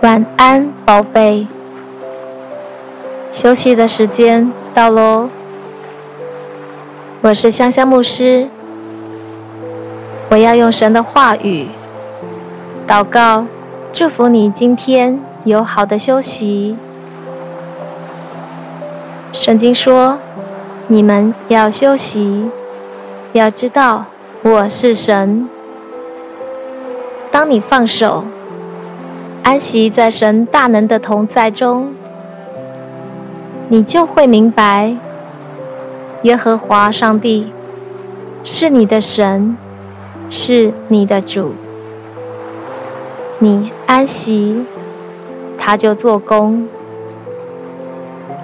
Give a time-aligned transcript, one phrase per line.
[0.00, 1.46] 晚安，宝贝。
[3.32, 5.28] 休息的时间到喽。
[7.22, 8.48] 我是香香牧师，
[10.28, 11.68] 我要用神的话语
[12.86, 13.46] 祷告，
[13.92, 16.76] 祝福你今天有好的休息。
[19.32, 20.18] 圣经说
[20.92, 22.50] ：“你们要休息，
[23.32, 24.04] 要知道
[24.42, 25.48] 我是神。”
[27.32, 28.24] 当你放手。
[29.42, 31.94] 安息在神大能的同在中，
[33.70, 34.94] 你就会明白，
[36.24, 37.50] 耶和华上帝
[38.44, 39.56] 是你的神，
[40.28, 41.54] 是你的主。
[43.38, 44.66] 你安息，
[45.56, 46.68] 他就做工。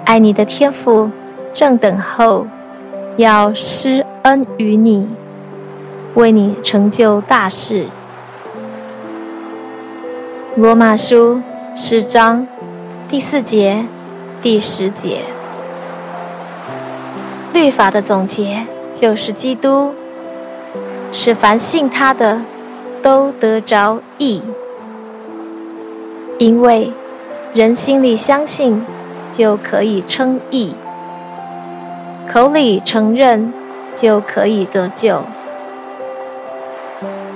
[0.03, 1.11] 爱你的天赋
[1.59, 2.47] 正等候，
[3.17, 5.09] 要施恩于你，
[6.13, 7.87] 为你成就大事。
[10.55, 11.41] 罗马书
[11.75, 12.47] 十章
[13.09, 13.83] 第四节、
[14.41, 15.23] 第十节，
[17.51, 19.93] 律法的总结就是基督，
[21.11, 22.39] 使凡信他的
[23.03, 24.41] 都得着义。
[26.37, 26.93] 因为
[27.53, 28.85] 人心里相信，
[29.29, 30.69] 就可以称义；
[32.31, 33.51] 口里承认，
[33.95, 35.23] 就可以得救。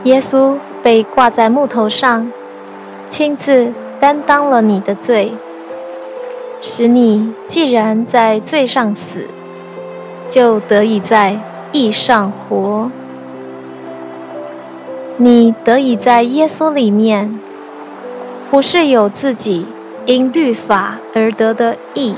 [0.04, 2.32] 耶稣被挂在木头上。
[3.10, 5.34] 亲自担当了你的罪，
[6.62, 9.28] 使你既然在罪上死，
[10.28, 11.38] 就得以在
[11.72, 12.90] 义上活。
[15.18, 17.40] 你得以在耶稣里面，
[18.50, 19.68] 不是有自己
[20.08, 22.16] 因律法而得的义，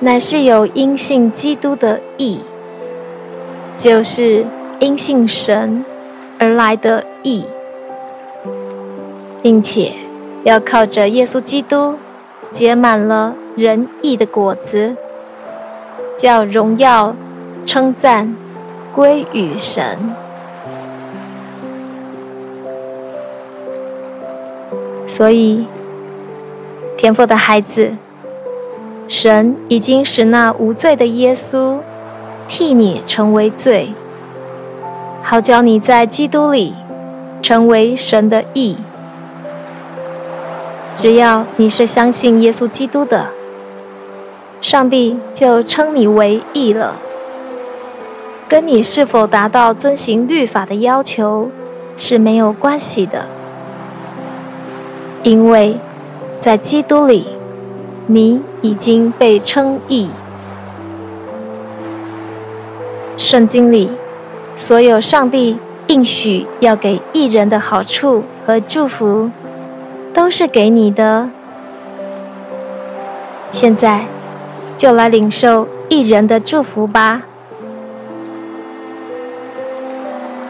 [0.00, 2.40] 乃是有因信基督的义，
[3.76, 4.44] 就是
[4.78, 5.84] 因信神
[6.38, 7.44] 而来的义。
[9.40, 9.92] 并且
[10.42, 11.94] 要靠着耶稣基督
[12.50, 14.96] 结满了仁义的果子，
[16.16, 17.14] 叫荣耀
[17.64, 18.34] 称赞
[18.92, 19.96] 归于神。
[25.06, 25.66] 所以，
[26.96, 27.92] 天父的孩子，
[29.08, 31.78] 神已经使那无罪的耶稣
[32.46, 33.94] 替你成为罪，
[35.22, 36.74] 好叫你在基督里
[37.40, 38.76] 成为神的义。
[40.94, 43.28] 只要你是相信耶稣基督的，
[44.60, 46.96] 上帝就称你为义了。
[48.46, 51.50] 跟你是否达到遵行律法的要求
[51.96, 53.26] 是没有关系的，
[55.22, 55.78] 因为
[56.38, 57.28] 在基督里，
[58.06, 60.08] 你已经被称义。
[63.16, 63.90] 圣经里
[64.56, 65.58] 所有上帝
[65.88, 69.30] 应许要给义人的好处和祝福，
[70.14, 71.28] 都是给你的。
[73.50, 74.04] 现在，
[74.76, 77.22] 就来领受义人的祝福吧。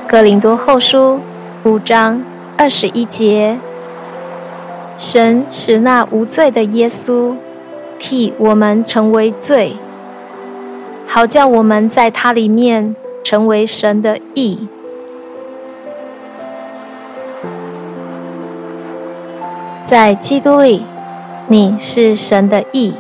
[0.07, 1.21] 哥林多后书
[1.65, 2.23] 五章
[2.57, 3.59] 二十一节：
[4.97, 7.35] 神使那无罪的耶稣
[7.99, 9.77] 替我们成为罪，
[11.07, 12.95] 好叫我们在他里面
[13.25, 14.69] 成为神的义。
[19.87, 20.85] 在基督里，
[21.47, 22.93] 你是神的义。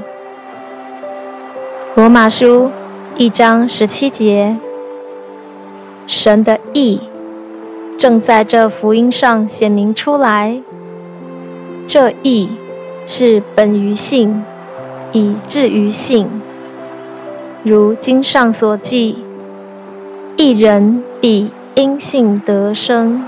[1.95, 2.71] 罗马书
[3.17, 4.57] 一章十七节，
[6.07, 7.01] 神的义
[7.99, 10.63] 正在这福音上显明出来。
[11.87, 12.51] 这义
[13.05, 14.45] 是本于信，
[15.13, 16.29] 以至于信。
[17.63, 19.19] 如经上所记，
[20.37, 23.25] 一人必因信得生。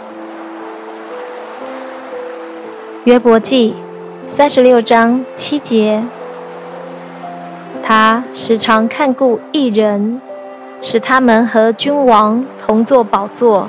[3.05, 3.75] 约伯记
[4.29, 6.03] 三十六章七节，
[7.83, 10.21] 他时常看顾一人，
[10.81, 13.69] 使他们和君王同坐宝座，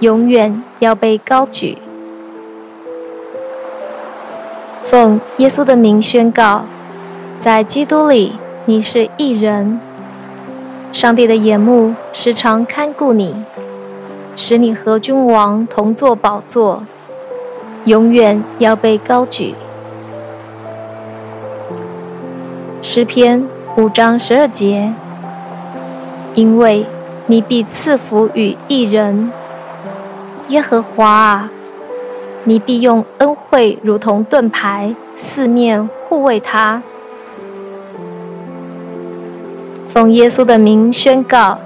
[0.00, 1.76] 永远要被高举。
[4.84, 6.64] 奉耶稣的名宣告，
[7.38, 8.32] 在基督里
[8.64, 9.78] 你是异人，
[10.92, 13.36] 上帝的眼目时常看顾你，
[14.34, 16.82] 使你和君王同坐宝座。
[17.84, 19.54] 永远要被高举。
[22.82, 23.46] 诗篇
[23.76, 24.92] 五章十二节，
[26.34, 26.84] 因为
[27.26, 29.30] 你必赐福与义人，
[30.48, 31.50] 耶和华啊，
[32.42, 36.82] 你必用恩惠如同盾牌，四面护卫他。
[39.96, 41.58] 奉耶稣的名宣告，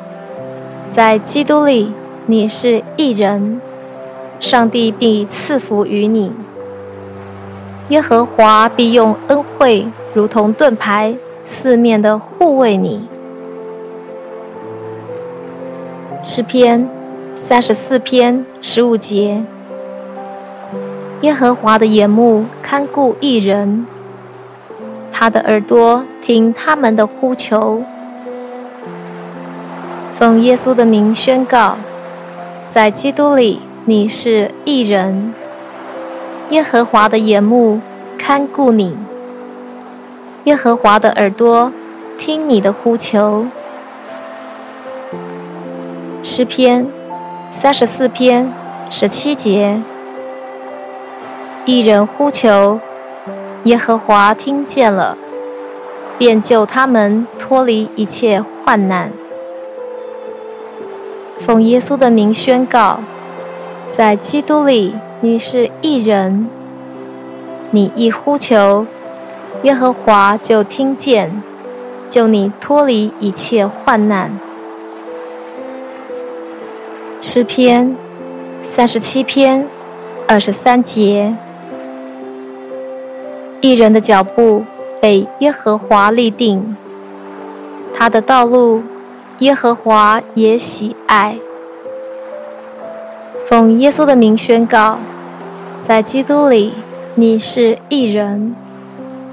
[0.89, 1.93] 在基督里
[2.27, 3.61] 你是一人，
[4.39, 6.33] 上帝必赐福于你。
[7.89, 9.85] 耶和华必用恩惠
[10.15, 13.09] 如同盾牌，四面的护卫你。
[16.23, 16.89] 诗篇
[17.35, 19.43] 三十四篇十五节：
[21.23, 23.85] 耶和华的眼目看顾一人，
[25.11, 27.83] 他的耳朵听他们的呼求。
[30.21, 31.79] 奉耶稣的名宣告，
[32.69, 35.33] 在基督里你是义人。
[36.51, 37.81] 耶和华的眼目
[38.19, 38.99] 看顾你，
[40.45, 41.73] 耶和华的耳朵
[42.19, 43.47] 听你的呼求。
[46.23, 46.87] 诗篇
[47.51, 48.53] 三十四篇
[48.91, 49.81] 十七节，
[51.65, 52.79] 义人呼求，
[53.63, 55.17] 耶和华听见了，
[56.19, 59.11] 便救他们脱离一切患难。
[61.47, 63.01] 奉耶稣的名宣告，
[63.97, 66.49] 在基督里你是异人。
[67.71, 68.87] 你一呼求，
[69.63, 71.43] 耶和华就听见，
[72.09, 74.31] 救你脱离一切患难。
[77.21, 77.97] 诗篇
[78.75, 79.67] 三十七篇
[80.27, 81.35] 二十三节，
[83.61, 84.65] 义人的脚步
[85.01, 86.77] 被耶和华立定，
[87.97, 88.83] 他的道路。
[89.41, 91.39] 耶和华也喜爱。
[93.49, 94.99] 奉耶稣的名宣告，
[95.83, 96.75] 在基督里
[97.15, 98.55] 你是义人，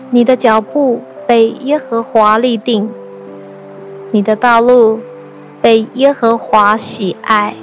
[0.10, 2.90] 你的脚步被耶和华立定，
[4.12, 5.02] 你的道路
[5.62, 7.54] 被耶和华喜爱。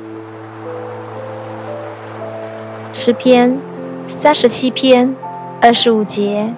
[2.92, 3.58] 诗篇
[4.20, 5.16] 三十七篇
[5.62, 6.52] 二十五节：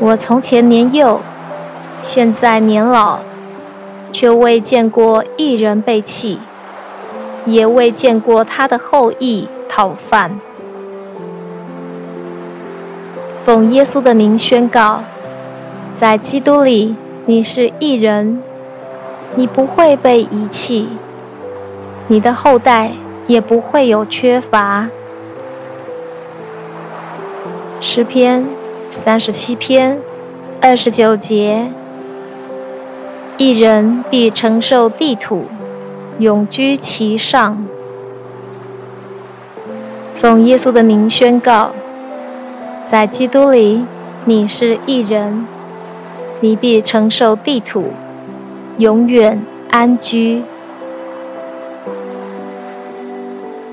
[0.00, 1.20] 我从前年幼，
[2.02, 3.20] 现在年老。
[4.12, 6.38] 却未见过一人被弃，
[7.46, 10.38] 也未见过他的后裔讨饭。
[13.44, 15.02] 奉耶稣的名宣告，
[15.98, 16.94] 在基督里
[17.26, 18.42] 你是义人，
[19.34, 20.88] 你不会被遗弃，
[22.08, 22.92] 你的后代
[23.26, 24.88] 也不会有缺乏。
[27.80, 28.44] 诗篇
[28.90, 29.98] 三十七篇
[30.60, 31.70] 二十九节。
[33.40, 35.46] 一人必承受地土，
[36.18, 37.66] 永居其上。
[40.14, 41.70] 奉耶稣的名宣告，
[42.86, 43.82] 在基督里
[44.26, 45.46] 你是一人，
[46.40, 47.94] 你必承受地土，
[48.76, 49.40] 永远
[49.70, 50.42] 安居。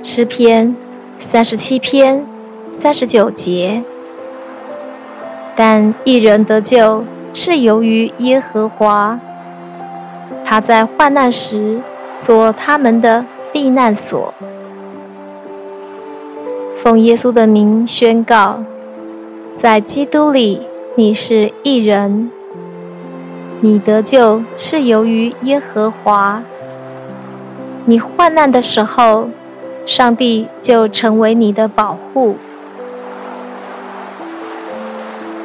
[0.01, 0.73] 诗篇
[1.19, 2.25] 三十七篇
[2.71, 3.83] 三十九节，
[5.57, 7.03] 但一人得救
[7.33, 9.19] 是由于耶和华。
[10.49, 11.81] 他在患难时
[12.21, 14.33] 做他们的避难所。
[16.77, 18.63] 奉耶稣的名宣告，
[19.53, 20.65] 在基督里
[20.95, 22.31] 你是义人，
[23.59, 26.41] 你得救是由于耶和华。
[27.83, 29.27] 你患难的时候，
[29.85, 32.38] 上帝就成为你的保护。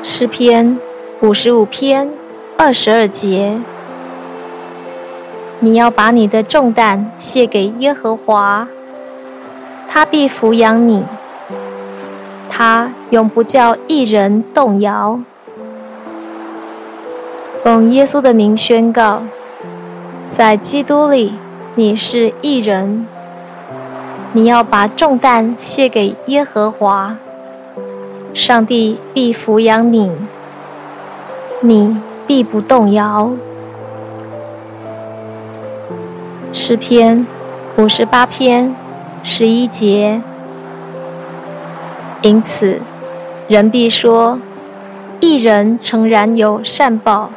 [0.05, 0.78] 诗篇
[1.22, 2.08] 五十五篇
[2.56, 3.58] 二十二节。
[5.64, 8.67] 你要把你的重担卸给耶和华，
[9.89, 11.05] 他必抚养你，
[12.51, 15.20] 他永不叫一人动摇。
[17.63, 19.22] 奉耶稣的名宣告，
[20.29, 21.34] 在基督里
[21.77, 23.06] 你是一人。
[24.32, 27.17] 你要把重担卸给耶和华，
[28.34, 30.10] 上帝必抚养你，
[31.60, 31.96] 你
[32.27, 33.31] 必不动摇。
[36.55, 37.27] 诗篇
[37.79, 38.75] 五十八篇
[39.23, 40.21] 十一节，
[42.21, 42.79] 因此
[43.49, 44.39] 人必说：
[45.19, 47.31] 一人诚然有善报，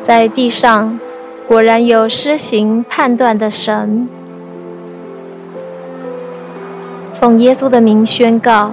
[0.00, 0.98] 在地上
[1.46, 4.08] 果然有施行判断的神。
[7.20, 8.72] 奉耶稣的名宣告，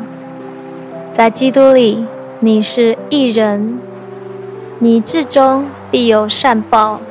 [1.12, 2.06] 在基督里
[2.40, 3.78] 你是一人，
[4.80, 7.02] 你至终必有善报。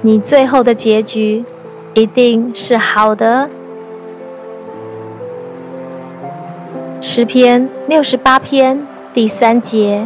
[0.00, 1.44] 你最后的结局
[1.94, 3.50] 一定是好的。
[7.00, 10.04] 诗篇六十八篇第三节：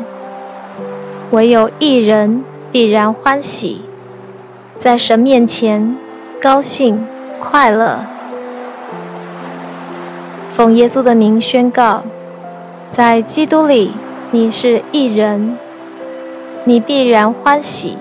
[1.31, 3.83] 唯有一人必然欢喜，
[4.79, 5.95] 在神面前
[6.41, 7.07] 高兴
[7.39, 7.99] 快乐。
[10.53, 12.03] 奉耶稣的名宣告，
[12.91, 13.93] 在基督里
[14.31, 15.59] 你是一人，
[16.65, 17.97] 你必然欢喜，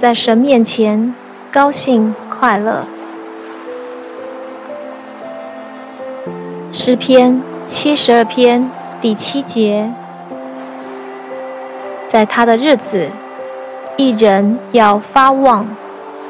[0.00, 1.14] 在神面前
[1.52, 2.86] 高兴快乐。
[6.72, 8.70] 诗篇七十二篇
[9.02, 9.92] 第七节，
[12.08, 13.08] 在他的日子，
[13.98, 15.68] 一人要发旺，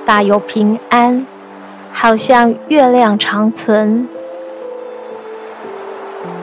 [0.05, 1.25] 大有平安，
[1.93, 4.09] 好像月亮长存。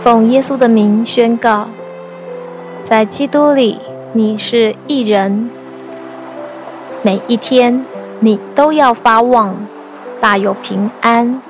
[0.01, 1.67] 奉耶稣的名宣告，
[2.85, 3.79] 在基督里。
[4.13, 5.49] 你是义人，
[7.03, 7.85] 每一天
[8.19, 9.55] 你都要发旺，
[10.19, 11.41] 大有平安，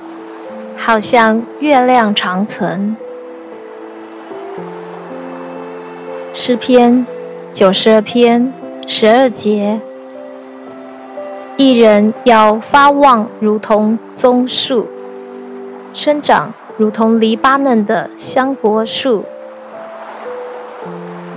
[0.76, 2.96] 好像月亮长存。
[6.34, 7.06] 诗篇
[7.52, 8.54] 九十二篇
[8.86, 9.80] 十二节，
[11.56, 14.88] 一人要发旺，如同棕树，
[15.94, 19.24] 生长如同黎巴嫩的香柏树。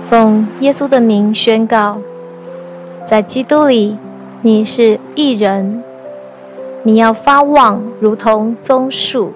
[0.07, 1.97] 奉耶稣的名宣告，
[3.11, 3.97] 在基督里
[4.41, 5.83] 你是义人，
[6.83, 9.33] 你要发旺如同棕树，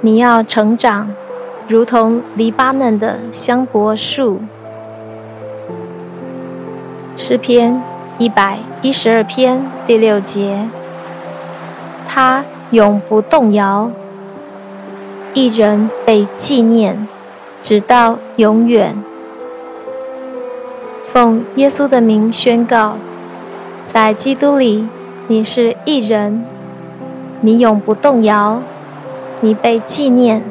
[0.00, 1.10] 你要成长
[1.68, 4.40] 如同黎巴嫩的香柏树。
[7.14, 7.82] 诗篇
[8.16, 10.66] 一百一十二篇第六节，
[12.08, 13.90] 他永不动摇，
[15.34, 17.06] 义人被纪念，
[17.60, 18.96] 直到永远。
[21.14, 22.96] 奉耶稣的名宣告，
[23.92, 24.88] 在基督里
[25.28, 26.44] 你是一人，
[27.40, 28.60] 你永不动摇，
[29.40, 30.42] 你被纪念，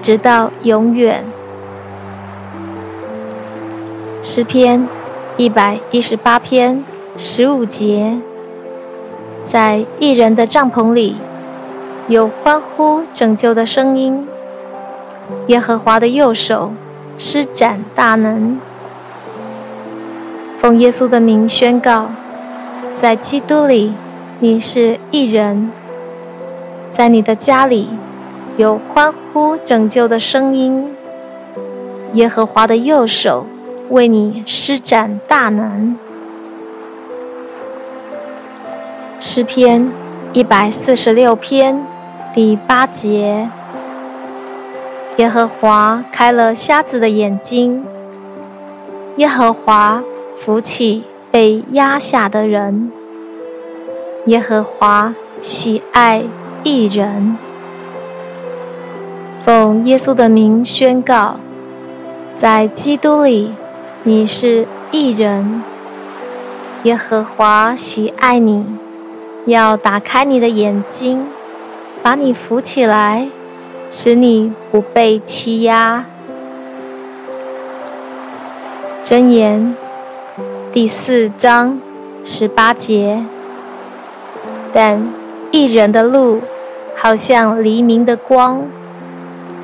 [0.00, 1.24] 直到永远。
[4.22, 4.86] 诗篇
[5.36, 6.84] 一百一十八篇
[7.16, 8.16] 十五节，
[9.42, 11.16] 在一人的帐篷里
[12.06, 14.24] 有欢呼拯救的声音，
[15.48, 16.70] 耶和华的右手
[17.18, 18.60] 施展大能。
[20.66, 22.08] 奉耶稣的名宣告，
[22.92, 23.92] 在基督里
[24.40, 25.70] 你是一人，
[26.90, 27.90] 在你的家里
[28.56, 30.92] 有欢呼拯救的声音，
[32.14, 33.46] 耶和华的右手
[33.90, 35.96] 为你施展大能。
[39.20, 39.88] 诗篇
[40.32, 41.80] 一百四十六篇
[42.34, 43.48] 第八节，
[45.18, 47.84] 耶和华开了瞎子的眼睛，
[49.18, 50.02] 耶和华。
[50.38, 52.92] 扶起被压下的人，
[54.26, 56.24] 耶和华喜爱
[56.62, 57.36] 义人。
[59.44, 61.36] 奉耶稣的名宣告，
[62.38, 63.52] 在基督里
[64.02, 65.62] 你是一人，
[66.84, 68.64] 耶和华喜爱你，
[69.46, 71.26] 要打开你的眼睛，
[72.02, 73.28] 把你扶起来，
[73.90, 76.04] 使你不被欺压。
[79.04, 79.76] 箴言。
[80.76, 81.80] 第四章
[82.22, 83.24] 十八节，
[84.74, 85.02] 但
[85.50, 86.42] 一人的路
[86.94, 88.60] 好像黎明的光，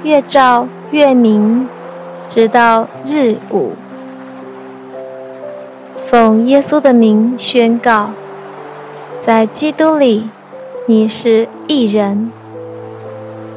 [0.05, 1.69] 越照越明，
[2.27, 3.73] 直到日午。
[6.09, 8.13] 奉耶稣的名宣告，
[9.21, 10.31] 在基督里
[10.87, 12.33] 你是一人，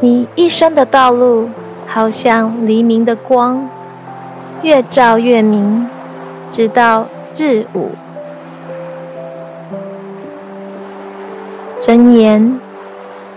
[0.01, 1.47] 你一生的道路
[1.87, 3.69] 好像黎明的光，
[4.61, 5.87] 越照越明，
[6.51, 7.07] 直到。
[7.37, 7.89] 日午，
[11.81, 12.57] 箴言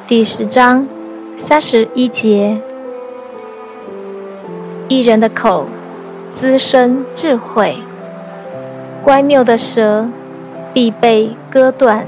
[0.06, 0.86] 第十章
[1.36, 2.56] 三十一节：
[4.86, 5.66] 一人的口
[6.30, 7.78] 滋生智慧，
[9.02, 10.06] 乖谬的舌
[10.72, 12.06] 必被割断。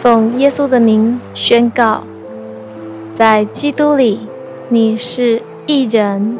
[0.00, 2.04] 奉耶稣的名宣告，
[3.12, 4.20] 在基督里
[4.70, 6.38] 你是一人。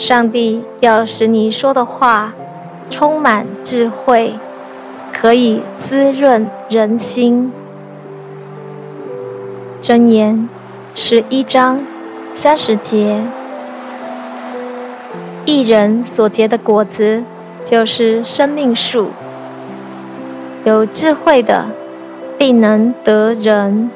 [0.00, 2.32] 上帝要使你说的话
[2.88, 4.34] 充满智慧，
[5.12, 7.52] 可以滋润人心。
[9.82, 10.48] 箴言
[10.94, 11.80] 十一章
[12.34, 13.20] 三十节：
[15.44, 17.22] 一人所结的果子
[17.62, 19.10] 就是生命树，
[20.64, 21.66] 有智慧的
[22.38, 23.90] 必能得人。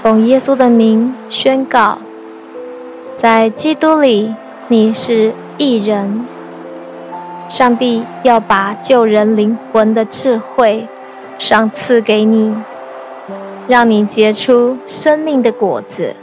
[0.00, 1.98] 奉耶稣的名宣告。
[3.24, 4.34] 在基督里，
[4.68, 6.26] 你是义人。
[7.48, 10.86] 上帝要把救人灵魂的智慧
[11.38, 12.54] 赏赐给你，
[13.66, 16.14] 让你结出生命的果子。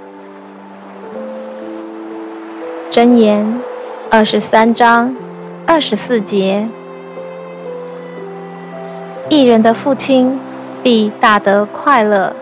[2.91, 3.51] 箴言
[4.11, 5.15] 二十三章
[5.65, 6.67] 二十四节：
[9.27, 10.39] 义人的父亲
[10.83, 12.35] 必大得快乐，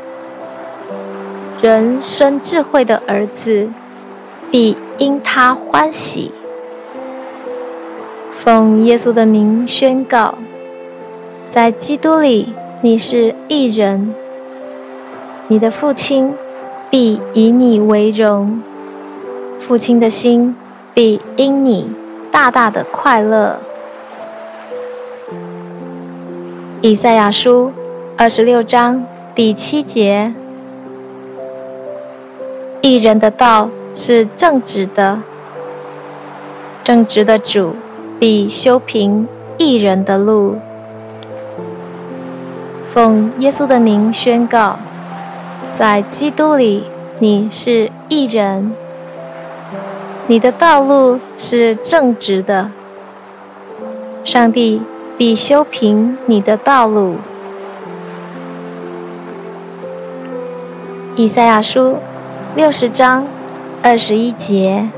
[1.61, 3.69] 人生智慧的儿子。
[4.51, 6.31] 必因他欢喜。
[8.43, 10.35] 奉耶稣的名宣告，
[11.51, 14.13] 在基督里你是义人，
[15.47, 16.33] 你的父亲
[16.89, 18.61] 必以你为荣，
[19.59, 20.55] 父亲的心
[20.93, 21.91] 必因你
[22.31, 23.57] 大大的快乐。
[26.81, 27.73] 以赛亚书
[28.17, 30.33] 二十六章第七节：
[32.81, 33.69] 义人的道
[34.01, 35.21] 是正直的，
[36.85, 37.75] 正直的主
[38.17, 39.27] 必修平
[39.57, 40.55] 义人的路。
[42.93, 44.79] 奉耶稣的名宣告，
[45.77, 46.85] 在基督里
[47.19, 48.71] 你是义人，
[50.27, 52.71] 你的道路是正直的，
[54.23, 54.81] 上帝。
[55.17, 57.17] 必修平你的道路。
[61.17, 61.97] 以赛亚书
[62.55, 63.27] 六十章
[63.81, 64.89] 二十一节：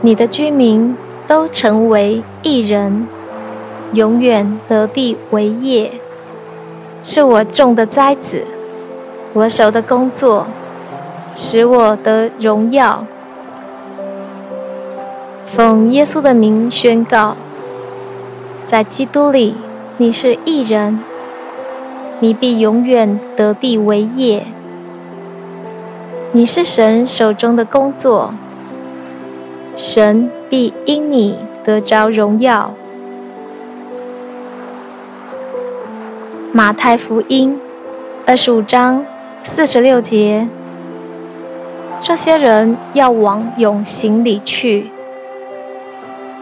[0.00, 0.96] 你的居民
[1.28, 3.06] 都成为义人，
[3.92, 5.92] 永远得地为业，
[7.04, 8.42] 是我种的栽子，
[9.34, 10.48] 我手的工作，
[11.36, 13.04] 使我得荣耀。
[15.46, 17.36] 奉耶稣的名宣告。
[18.66, 19.54] 在基督里，
[19.96, 20.98] 你是义人，
[22.18, 24.44] 你必永远得地为业。
[26.36, 28.34] 你是神手中的工作，
[29.74, 32.74] 神必因你得着荣耀。
[36.52, 37.58] 马太福音
[38.26, 39.02] 二十五章
[39.44, 40.46] 四十六节，
[41.98, 44.90] 这些人要往永刑里去，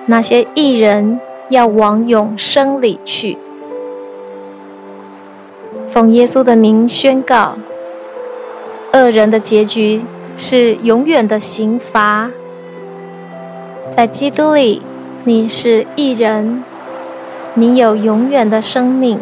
[0.06, 1.20] 那些义人。
[1.50, 3.36] 要往永生里去，
[5.90, 7.56] 奉耶稣的名宣告：
[8.94, 10.00] 恶人的结局
[10.36, 12.30] 是永远的刑罚。
[13.94, 14.80] 在基督里，
[15.24, 16.64] 你是一人，
[17.54, 19.18] 你有永远的生命。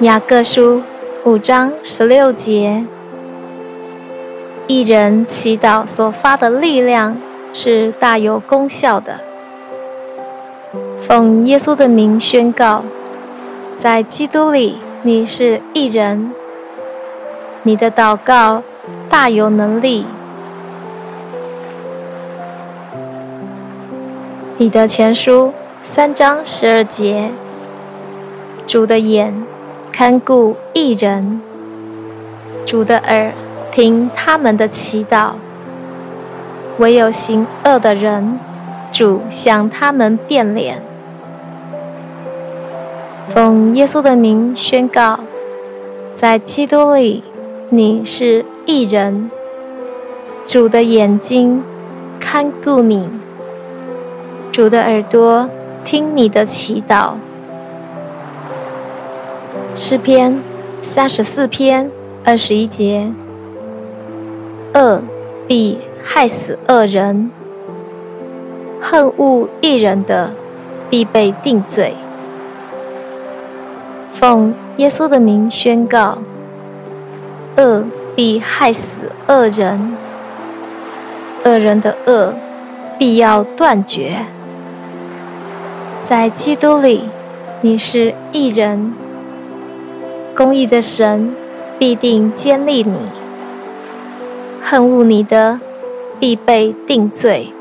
[0.00, 0.82] 雅各书
[1.24, 2.84] 五章十六节：
[4.66, 7.16] 一人祈祷所发的力量。
[7.54, 9.18] 是大有功效的。
[11.06, 12.84] 奉耶稣的名宣告，
[13.76, 16.32] 在基督里你是一人，
[17.62, 18.64] 你的祷告
[19.08, 20.04] 大有能力。
[24.58, 25.52] 彼得前书
[25.84, 27.30] 三章十二节：
[28.66, 29.32] 主的眼
[29.92, 31.40] 看顾一人，
[32.66, 33.30] 主的耳
[33.70, 35.30] 听他们的祈祷。
[36.78, 38.40] 唯有行恶的人，
[38.90, 40.82] 主向他们变脸。
[43.34, 45.20] 奉耶稣的名宣告，
[46.14, 47.22] 在基督里
[47.68, 49.30] 你是义人，
[50.46, 51.62] 主的眼睛
[52.18, 53.08] 看顾你，
[54.50, 55.48] 主的耳朵
[55.84, 57.12] 听你的祈祷。
[59.74, 60.40] 诗篇
[60.82, 61.90] 三十四篇
[62.24, 63.12] 二十一节：
[64.74, 65.02] 恶
[65.46, 67.30] 必害死恶人，
[68.80, 70.30] 恨恶义人的，
[70.88, 71.94] 必被定罪。
[74.18, 76.18] 奉耶稣的名宣告：
[77.56, 77.84] 恶
[78.16, 78.82] 必害死
[79.26, 79.96] 恶人，
[81.44, 82.34] 恶人的恶
[82.98, 84.26] 必要断绝。
[86.08, 87.04] 在基督里，
[87.60, 88.92] 你是义人，
[90.34, 91.34] 公义的神
[91.78, 92.96] 必定坚立你，
[94.62, 95.60] 恨恶你的。
[96.20, 97.52] 必被定罪。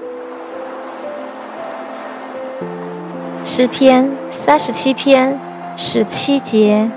[3.43, 5.39] 诗篇三十七篇
[5.79, 6.89] 十七节：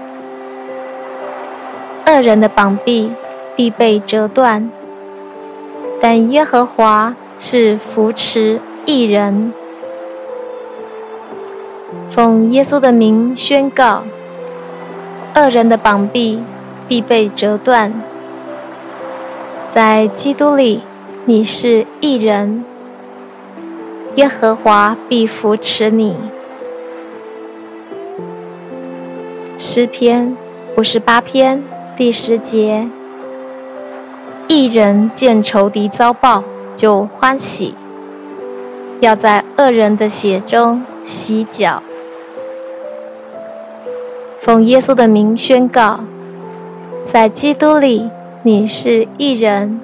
[2.07, 3.12] 恶人的膀臂
[3.55, 4.71] 必被折断，
[6.01, 9.53] 但耶和华是扶持一人。
[12.11, 14.05] 奉耶稣的名宣告：
[15.35, 16.40] 恶人的膀臂
[16.88, 17.93] 必被折断，
[19.75, 20.81] 在基督里。
[21.27, 22.64] 你是义人，
[24.16, 26.16] 耶和华必扶持你。
[29.73, 30.37] 诗篇
[30.77, 31.63] 五十八篇
[31.97, 32.89] 第十节：
[34.49, 36.43] 一人见仇敌遭报，
[36.75, 37.77] 就欢喜，
[38.99, 41.81] 要在恶人的血中洗脚。
[44.41, 46.01] 奉耶稣的名宣告，
[47.05, 48.11] 在基督里
[48.43, 49.81] 你是义人。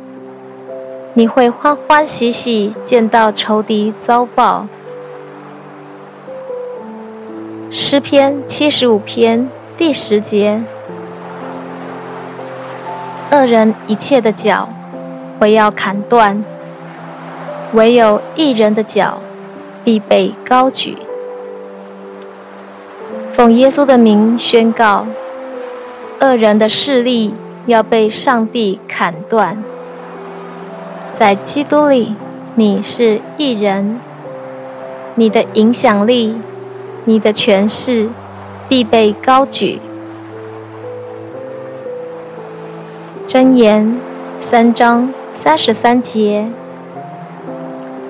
[1.14, 4.66] 你会欢欢喜喜见到仇敌遭报。
[7.70, 10.62] 诗篇七十五篇第十节：
[13.30, 14.70] 恶人一切的脚，
[15.38, 16.42] 我要砍断；
[17.74, 19.18] 唯有一人的脚
[19.84, 20.96] 必被高举。
[23.34, 25.06] 奉耶稣的名宣告，
[26.20, 27.34] 恶人的势力
[27.66, 29.62] 要被上帝砍断。
[31.12, 32.14] 在基督里，
[32.54, 34.00] 你是一人，
[35.16, 36.34] 你的影响力、
[37.04, 38.08] 你的权势
[38.68, 39.80] 必被高举。
[43.26, 43.96] 箴言
[44.40, 46.48] 三章三十三节：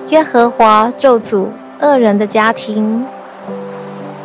[0.09, 1.47] 耶和华咒诅
[1.81, 3.05] 恶人的家庭。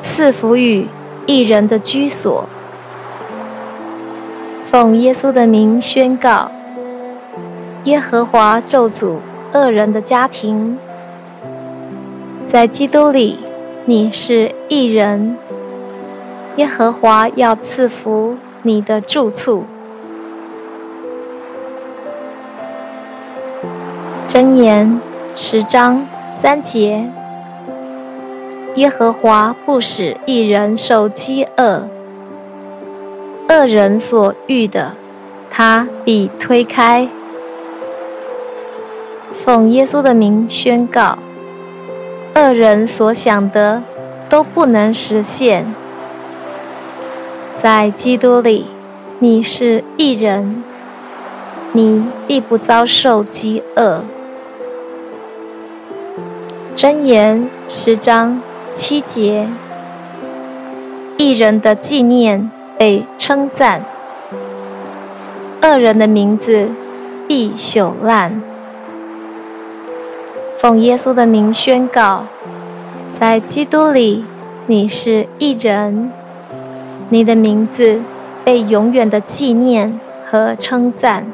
[0.03, 0.87] 赐福与
[1.27, 2.45] 义人的居所。
[4.67, 6.51] 奉耶稣的名宣告：
[7.85, 9.17] 耶和华咒诅
[9.53, 10.77] 恶人的家庭。
[12.47, 13.39] 在基督里，
[13.87, 15.37] 你是一人。
[16.57, 19.65] 耶和华要赐福你的住处。
[24.29, 25.01] 箴言
[25.35, 26.07] 十章
[26.41, 27.09] 三节。
[28.75, 31.89] 耶和华不使一人受饥饿，
[33.49, 34.93] 恶人所欲的，
[35.51, 37.09] 他必推开。
[39.45, 41.19] 奉耶稣的名宣告，
[42.35, 43.83] 恶人所想的
[44.29, 45.67] 都不能实现。
[47.63, 48.67] 在基督里，
[49.21, 50.65] 你是义人，
[51.71, 54.03] 你必不遭受饥饿。
[56.75, 58.41] 箴言十章。
[58.75, 59.47] 七节，
[61.19, 63.85] 义人的纪念被称赞，
[65.61, 66.71] 恶人的名字
[67.29, 68.43] 必朽烂。
[70.59, 72.25] 奉耶稣的名宣告，
[73.21, 74.25] 在基督里
[74.67, 76.11] 你是义人，
[77.13, 78.01] 你的名字
[78.43, 81.27] 被永远的纪念和称赞。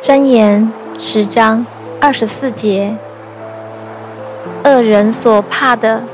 [0.00, 1.66] 箴言十章
[2.00, 2.96] 二十四节。
[4.62, 6.04] 恶人所怕的，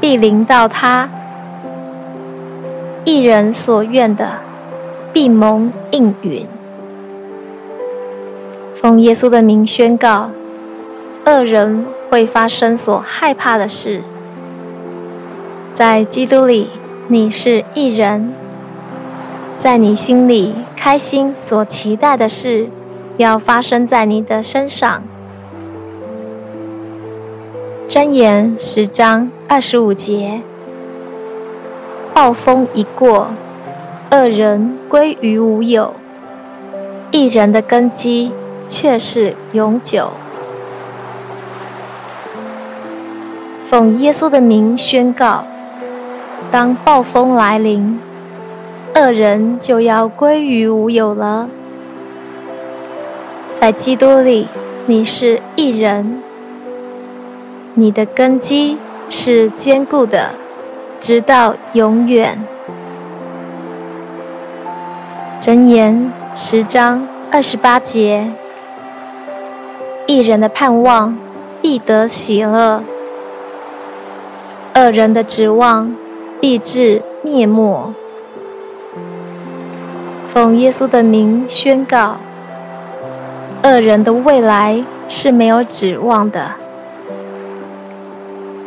[0.00, 1.06] 必临到他；
[3.04, 4.26] 一人所愿的，
[5.12, 6.46] 必蒙应允。
[8.80, 10.30] 奉耶稣的名宣告，
[11.26, 14.02] 恶人会发生所害怕的事。
[15.80, 16.68] 在基督里，
[17.08, 18.34] 你是一人，
[19.56, 22.68] 在你心里开心所期待的事，
[23.16, 25.02] 要发生在你的身上。
[27.88, 30.42] 箴言十章二十五节：
[32.12, 33.28] 暴风一过，
[34.10, 35.94] 恶人归于无有；
[37.10, 38.30] 一人的根基
[38.68, 40.10] 却是永久。
[43.70, 45.42] 奉耶稣的名宣告：
[46.50, 48.00] 当暴风来临，
[48.96, 51.48] 恶人就要归于无有了。
[53.60, 54.48] 在基督里，
[54.86, 56.20] 你是一人。
[57.74, 58.76] 你的根基
[59.08, 60.30] 是坚固的，
[61.00, 62.42] 直到永远。
[65.38, 68.28] 箴言十章二十八节：
[70.08, 71.16] 一人的盼望
[71.62, 72.82] 必得喜乐，
[74.74, 75.94] 恶人的指望
[76.40, 77.92] 必至灭没。
[80.32, 82.16] 奉耶稣的名宣告：
[83.62, 86.52] 恶人的未来是没有指望的。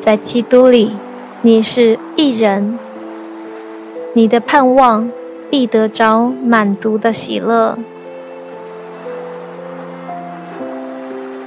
[0.02, 0.96] 在基督里，
[1.42, 2.78] 你是一人，
[4.14, 5.10] 你的盼望
[5.50, 7.78] 必得着满足的喜乐。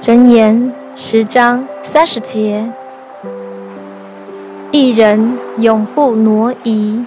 [0.01, 2.71] 箴言十章三十节：
[4.71, 7.05] 一人永不挪移，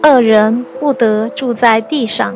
[0.00, 2.34] 二人不得住在地上。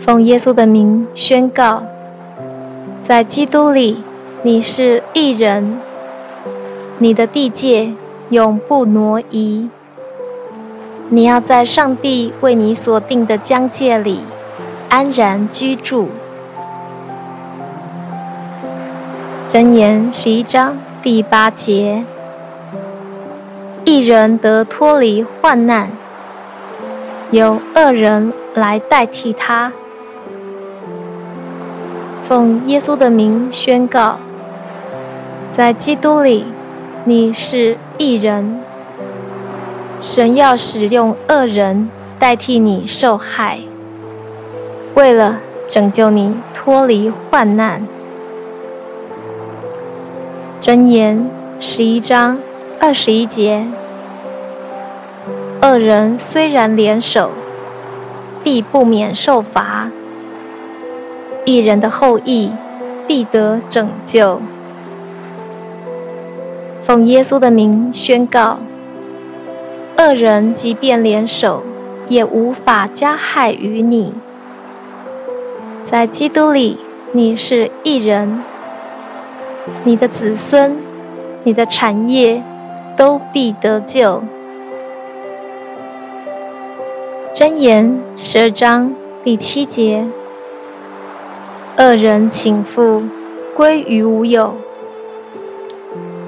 [0.00, 1.84] 奉耶稣的名宣告，
[3.00, 4.02] 在基督里。
[4.44, 5.78] 你是一人，
[6.98, 7.92] 你的地界
[8.30, 9.68] 永不挪移。
[11.10, 14.22] 你要在上帝为你所定的疆界里
[14.88, 16.08] 安然居住。
[19.48, 22.04] 箴言十一章第八节：
[23.84, 25.90] 一人得脱离患难，
[27.32, 29.72] 由恶人来代替他。
[32.28, 34.18] 奉耶稣的名宣告。
[35.50, 36.46] 在基督里，
[37.04, 38.60] 你是一人。
[40.00, 43.58] 神要使用恶人代替你受害，
[44.94, 47.84] 为了拯救你脱离患难。
[50.62, 52.38] 箴言十一章
[52.78, 53.66] 二十一节：
[55.60, 57.32] 恶人虽然联手，
[58.44, 59.90] 必不免受罚；
[61.44, 62.52] 一人的后裔
[63.08, 64.40] 必得拯救。
[66.84, 68.60] 奉耶稣的名宣告：
[69.98, 71.64] 恶人即便联手，
[72.06, 74.14] 也无法加害于你。
[75.84, 76.78] 在基督里，
[77.10, 78.44] 你是一人，
[79.84, 80.76] 你的子孙、
[81.44, 82.42] 你的产业
[82.96, 84.22] 都必得救。
[87.32, 90.04] 箴言十二章第七节：
[91.78, 93.02] 恶人倾覆，
[93.56, 94.52] 归于无有；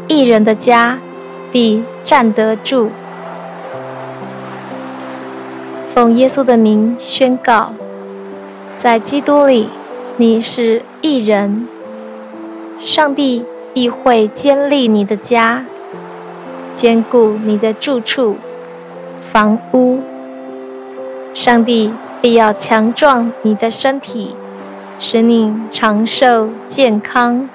[0.08, 0.98] 一人的家
[1.50, 2.90] 必站得住。
[5.92, 7.72] 奉耶稣的名宣告，
[8.80, 9.68] 在基督里
[10.16, 11.68] 你是一人，
[12.84, 13.42] 上帝
[13.72, 15.64] 必会坚立你的家，
[16.76, 18.36] 坚固你的住处、
[19.32, 20.00] 房屋。
[21.32, 24.36] 上帝必要强壮你的身体，
[25.00, 27.48] 使你长寿健康。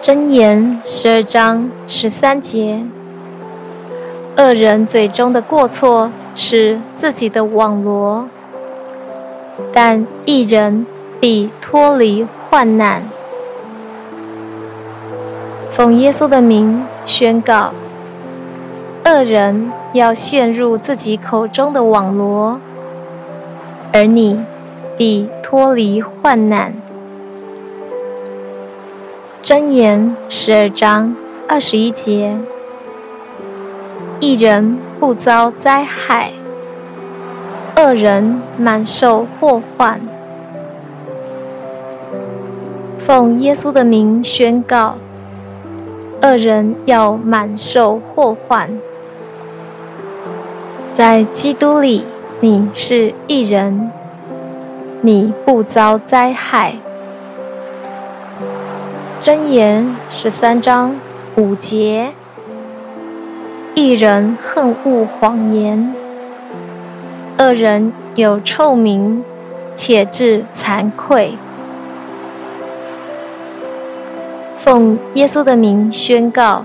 [0.00, 2.82] 箴言十二章十三节：
[4.38, 8.26] 恶人嘴中的过错是自己的网罗，
[9.74, 10.86] 但一人
[11.20, 13.02] 必脱离患难。
[15.72, 17.72] 奉耶稣的名宣告。
[19.04, 22.60] 恶人要陷入自己口中的网罗，
[23.90, 24.44] 而你
[24.98, 26.74] 必脱离患难。
[29.42, 31.16] 箴言十二章
[31.48, 32.36] 二十一节：
[34.20, 36.32] 一人不遭灾害，
[37.76, 39.98] 恶人满受祸患。
[43.08, 44.98] 奉耶稣的名宣告：
[46.20, 48.68] 恶人要满受祸患。
[50.94, 52.04] 在基督里，
[52.40, 53.90] 你是义人，
[55.00, 56.74] 你不遭灾害。
[59.18, 60.94] 箴言十三章
[61.34, 62.12] 五节：
[63.74, 65.94] 一人恨恶谎言，
[67.38, 69.24] 恶人有臭名，
[69.74, 71.32] 且致惭愧。
[74.70, 76.62] 奉耶稣的名宣告。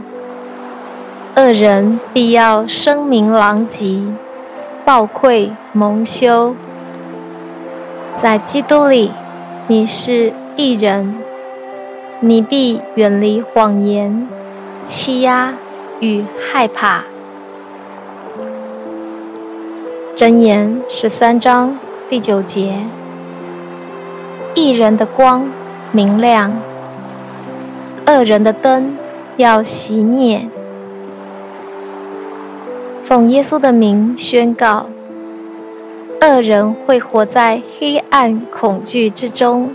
[1.37, 4.03] 恶人必要声名狼藉，
[4.83, 6.53] 暴愧蒙羞。
[8.21, 9.09] 在基督里，
[9.67, 11.15] 你是一人，
[12.19, 14.27] 你必远离谎言、
[14.85, 15.53] 欺压
[16.01, 17.05] 与害怕。
[20.13, 22.79] 箴言十三章第九节：
[24.55, 25.47] 一人的光
[25.93, 26.51] 明亮，
[28.05, 28.97] 恶人的灯
[29.37, 30.47] 要熄灭。
[33.03, 34.87] 奉耶稣的名宣告：
[36.21, 39.69] 恶人会活在黑暗恐惧之中。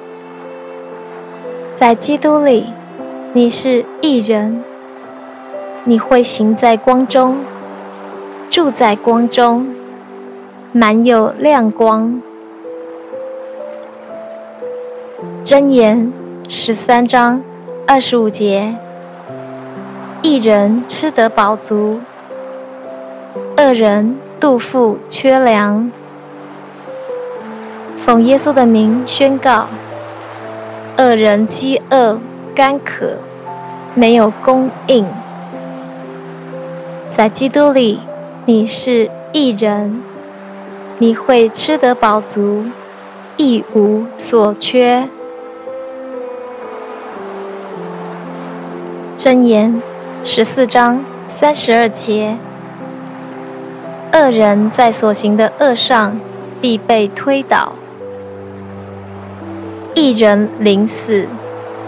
[1.75, 2.67] 在基督里，
[3.33, 4.63] 你是一人，
[5.85, 7.37] 你会行在光中，
[8.51, 9.67] 住在光中，
[10.73, 12.21] 满有亮光。
[15.45, 16.13] 箴言
[16.49, 17.41] 十三章
[17.91, 18.75] 二十五节：
[20.21, 22.01] 一人吃得饱足。
[23.57, 25.91] 二人肚腹缺粮，
[28.05, 29.69] 奉耶稣的名宣告：
[30.99, 32.21] 恶人饥饿
[32.55, 33.17] 干渴，
[33.95, 35.07] 没有供应。
[37.09, 38.01] 在基督里，
[38.45, 40.03] 你是一人，
[40.99, 42.67] 你会吃得饱足，
[43.39, 45.09] 一无所缺。
[49.19, 49.83] 箴言
[50.23, 52.37] 十四章三十二节。
[54.13, 56.21] 恶人在所行的恶上
[56.61, 57.73] 必被推倒，
[59.97, 61.27] 一人临死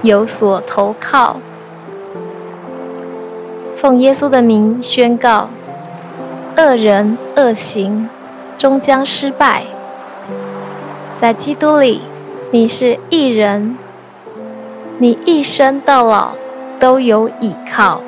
[0.02, 1.36] 有所投靠。
[3.76, 5.50] 奉耶稣的名宣告：
[6.56, 8.08] 恶人恶行
[8.56, 9.62] 终将失败。
[11.20, 12.00] 在基督里，
[12.50, 13.78] 你是一人，
[14.98, 16.32] 你一生到老
[16.80, 18.00] 都有依靠。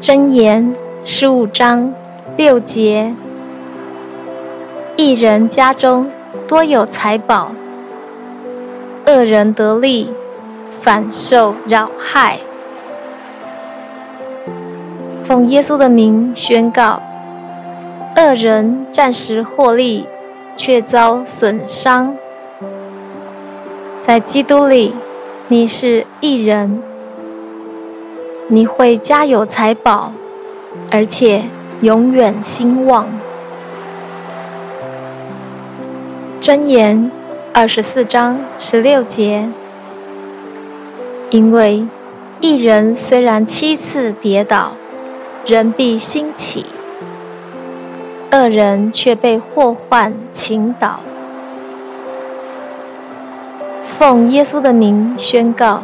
[0.00, 0.74] 箴言。
[1.04, 1.94] 十五章
[2.36, 3.14] 六节，
[4.96, 6.10] 一人家中
[6.46, 7.52] 多有财宝，
[9.06, 10.10] 恶人得利，
[10.82, 12.40] 反受扰害。
[15.26, 17.00] 奉耶稣的名宣告：
[18.16, 20.04] 恶人暂时获利，
[20.54, 22.14] 却遭损伤。
[24.02, 24.94] 在基督里，
[25.50, 26.82] 你是义人，
[28.48, 30.12] 你会家有财宝。
[30.90, 31.44] 而且
[31.80, 33.06] 永远兴旺。
[36.40, 37.10] 箴言
[37.54, 39.48] 二十四章十六节，
[41.30, 41.86] 因为
[42.40, 44.72] 义人虽然七次跌倒，
[45.46, 46.64] 人必兴起；
[48.30, 51.00] 恶人却被祸患倾倒。
[53.98, 55.82] 奉耶稣的名宣告，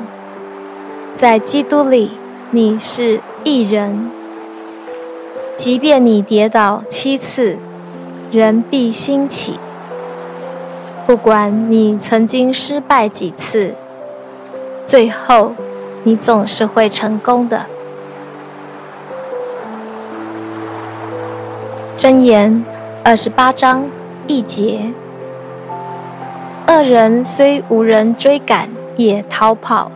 [1.12, 2.12] 在基督里
[2.53, 4.09] 你是义人，
[5.57, 7.59] 即便你跌倒七次，
[8.31, 9.59] 仍必兴起。
[11.09, 13.74] 不管你曾经失败几次，
[14.87, 15.53] 最后
[16.05, 17.66] 你总是会成功的。
[21.96, 22.64] 箴言
[23.03, 23.85] 二十八章
[24.29, 24.92] 一节：
[26.66, 29.90] 二人虽无人追赶，也逃跑；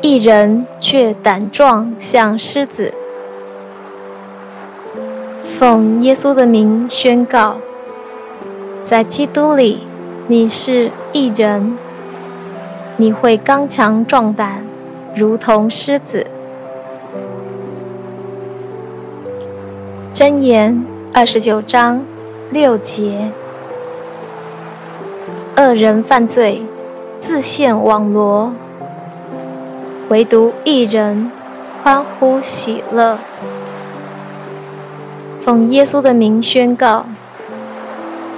[0.00, 2.94] 一人却胆壮，像狮子。
[5.58, 7.56] 奉耶稣的名宣告，
[8.84, 9.80] 在基督里。
[10.28, 11.78] 你是一人，
[12.96, 14.64] 你会刚强壮胆，
[15.14, 16.26] 如同狮子。
[20.12, 22.02] 箴言二十九章
[22.50, 23.30] 六节：
[25.58, 26.62] 恶人犯罪，
[27.18, 28.52] 自陷网罗；
[30.10, 31.30] 唯独一人
[31.82, 33.18] 欢呼喜乐。
[35.42, 37.06] 奉耶稣的名宣告。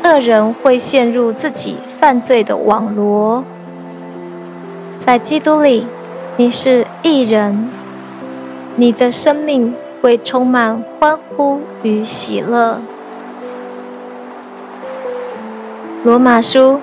[0.05, 3.45] 恶人会陷入自己犯罪的网罗，
[4.99, 5.87] 在基督里，
[6.37, 7.69] 你是一人，
[8.77, 12.81] 你的生命会充满欢呼与喜乐。
[16.05, 16.81] 罗马书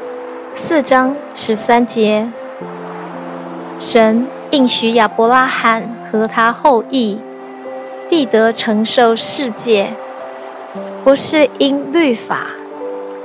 [0.58, 2.28] 四章十三节，
[3.78, 7.20] 神应许亚伯拉罕和他后裔
[8.10, 9.90] 必得承受世界，
[11.04, 12.48] 不是因律法。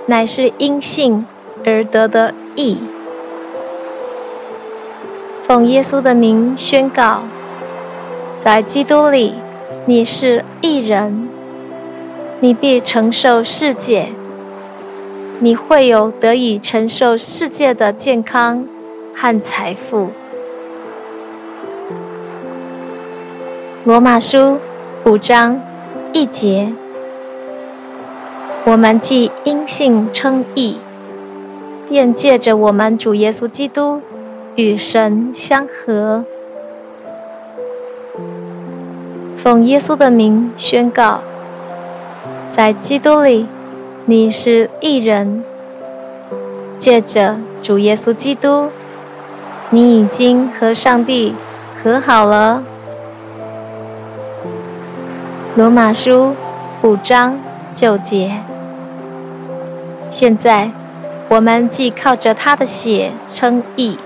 [0.06, 1.24] 乃是因信
[1.64, 2.78] 而得的义。
[5.46, 7.22] 奉耶稣的名宣告，
[8.42, 9.34] 在基督里
[9.86, 11.28] 你是义人，
[12.40, 14.08] 你必承受世界，
[15.42, 18.66] 你会有得以承受世界的健康
[19.16, 20.11] 和财富。
[23.85, 24.59] 罗马书
[25.07, 25.59] 五章
[26.12, 26.70] 一节。
[28.66, 30.76] 我们既因信称义，
[31.88, 34.03] 便借着我们主耶稣基督
[34.57, 36.22] 与神相和。
[39.38, 41.22] 奉耶稣的名宣告，
[42.55, 43.46] 在基督里
[44.10, 45.44] 你是义人，
[46.80, 48.68] 借着主耶稣基督，
[49.70, 51.32] 你已经和上帝
[51.80, 52.60] 和好了。
[55.54, 56.34] 罗马书
[56.82, 57.38] 五章
[57.72, 58.32] 九节。
[60.10, 60.72] 现在，
[61.28, 63.96] 我们既靠着他的血称义，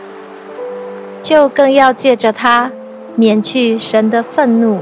[1.22, 2.70] 就更要借着他
[3.14, 4.80] 免去神的愤怒。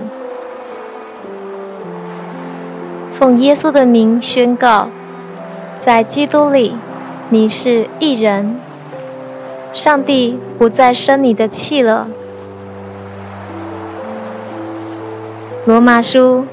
[3.16, 4.88] 奉耶稣的名宣告，
[5.85, 6.77] 在基督里
[7.31, 8.57] 你是一人，
[9.75, 12.07] 上帝不再生你的气了。
[15.64, 16.47] 罗马书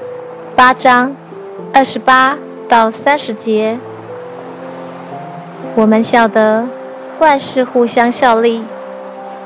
[0.56, 1.14] 八章
[1.72, 2.36] 二十八
[2.68, 3.78] 到三十节。
[5.76, 6.66] 我们晓得，
[7.20, 8.64] 万事互相效力，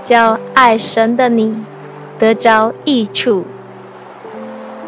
[0.03, 1.63] 叫爱神的你
[2.19, 3.45] 得着益处，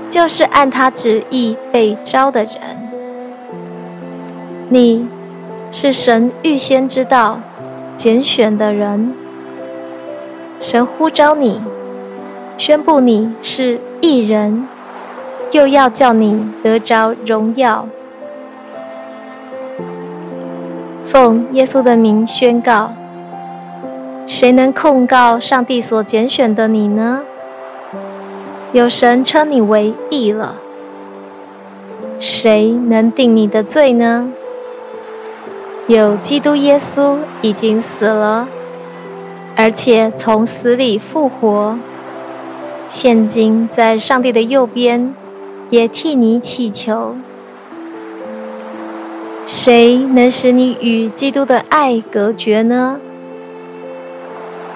[0.08, 2.85] 就是按他旨意被召的人。
[4.68, 5.06] 你
[5.70, 7.38] 是神预先知道、
[7.94, 9.14] 拣选的人，
[10.58, 11.62] 神呼召你，
[12.58, 14.66] 宣布你是异人，
[15.52, 17.86] 又要叫你得着荣耀。
[21.06, 22.92] 奉耶稣的名宣告：
[24.26, 27.22] 谁能控告上帝所拣选的你呢？
[28.72, 30.56] 有神称你为义了。
[32.18, 34.32] 谁能定你的罪呢？
[35.88, 38.48] 有基督耶稣已经死了，
[39.54, 41.78] 而且从死里复活，
[42.90, 45.14] 现今在上帝的右边，
[45.70, 47.14] 也替你祈求。
[49.46, 52.98] 谁能使你与基督的爱隔绝呢？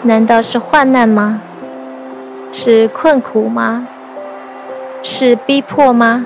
[0.02, 1.42] 难道是患难吗？
[2.52, 3.88] 是困苦吗？
[5.02, 6.24] 是逼迫吗？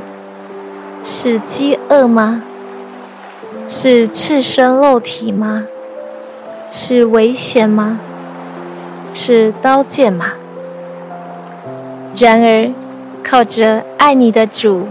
[1.03, 2.43] 是饥饿吗？
[3.69, 5.67] 是赤身露体吗？
[6.71, 7.99] 是危险吗？
[9.13, 10.33] 是刀剑吗？
[12.17, 12.71] 然而，
[13.23, 14.87] 靠着爱你的主，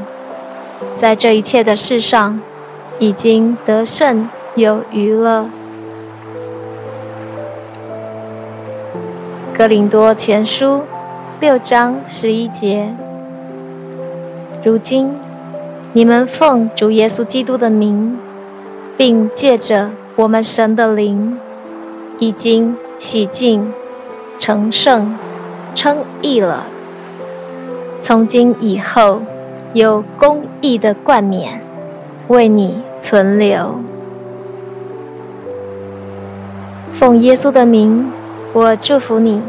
[0.96, 2.40] 在这一切的事上。
[3.00, 5.50] 已经得胜有余了。
[9.58, 10.84] 哥林多前书
[11.42, 12.94] 六章十一节。
[14.64, 15.12] 如今，
[15.92, 18.18] 你们奉主耶稣基督的名，
[18.98, 21.38] 并借着我们神的灵，
[22.20, 23.74] 已经洗净、
[24.38, 25.18] 成圣、
[25.74, 26.66] 称义了。
[28.02, 29.22] 从今以后，
[29.74, 31.62] 有公义的冠冕
[32.28, 33.76] 为你存留。
[36.94, 38.12] 奉耶稣的名，
[38.54, 39.42] 我祝福你，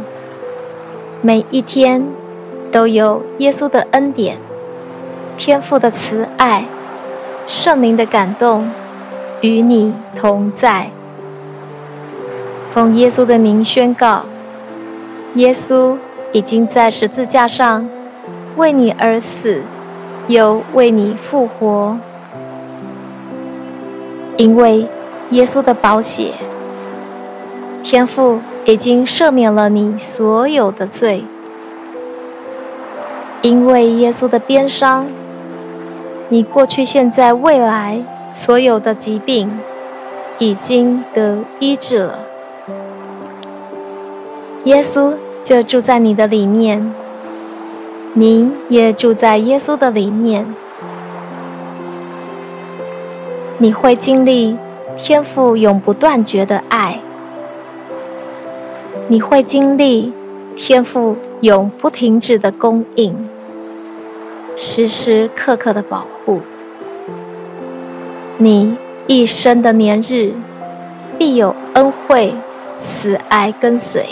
[1.21, 2.03] 每一天
[2.73, 4.39] 都有耶稣的恩典、
[5.37, 6.65] 天父的慈爱、
[7.47, 8.71] 圣灵的感动
[9.45, 10.89] 与你同在。
[12.73, 14.23] 奉耶稣的名宣告：
[15.35, 15.99] 耶稣
[16.33, 17.87] 已经在十字架上
[18.57, 19.61] 为你而死，
[20.29, 21.99] 又为你复活，
[24.39, 24.87] 因为
[25.29, 26.31] 耶稣的宝血。
[27.83, 31.23] 天父已经赦免了你所有的罪，
[33.43, 35.07] 因为耶稣的鞭伤，
[36.31, 38.03] 你过去、现在、未来
[38.35, 39.51] 所有的疾病
[40.39, 42.19] 已经得医治了。
[44.65, 46.93] 耶稣就住在你的里面，
[48.15, 50.47] 你也住在耶稣的里面，
[53.59, 54.57] 你会经历
[54.97, 56.99] 天父永不断绝的爱。
[59.07, 60.13] 你会经历
[60.57, 63.15] 天父永不停止的供应，
[64.57, 66.14] 时时刻刻的保护。
[68.37, 68.77] 你
[69.07, 70.33] 一生的年日，
[71.17, 72.35] 必有恩惠、
[72.81, 74.05] 慈爱跟随。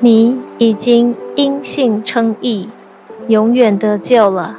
[0.00, 2.70] 你已经因信称义，
[3.28, 4.56] 永远得救了。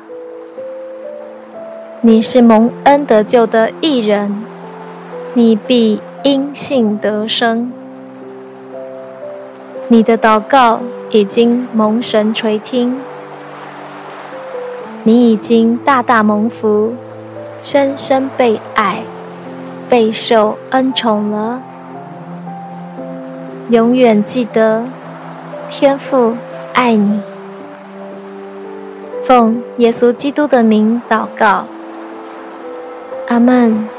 [2.01, 4.43] 你是蒙恩得救的义人，
[5.34, 7.72] 你必因信得生。
[9.88, 12.99] 你的祷告已经蒙神垂听，
[15.03, 16.93] 你已经大大蒙福，
[17.66, 19.01] 深深被爱，
[19.89, 21.59] 备受恩宠了。
[23.70, 24.86] 永远记得，
[25.72, 26.38] 天父
[26.76, 27.24] 爱你。
[29.24, 31.66] 奉耶稣基督的名祷告，
[33.30, 33.89] 阿门。